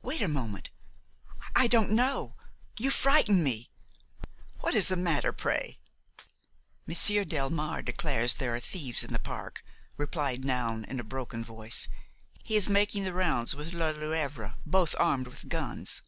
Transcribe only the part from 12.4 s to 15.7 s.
"He is making the rounds with Lelièvre, both armed with